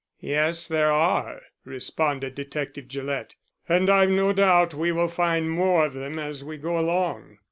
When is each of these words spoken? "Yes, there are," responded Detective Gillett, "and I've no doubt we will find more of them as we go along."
"Yes, 0.21 0.67
there 0.67 0.91
are," 0.91 1.41
responded 1.63 2.33
Detective 2.33 2.87
Gillett, 2.87 3.35
"and 3.69 3.87
I've 3.87 4.09
no 4.09 4.33
doubt 4.33 4.73
we 4.73 4.91
will 4.91 5.07
find 5.07 5.47
more 5.47 5.85
of 5.85 5.93
them 5.93 6.17
as 6.17 6.43
we 6.43 6.57
go 6.57 6.79
along." 6.79 7.37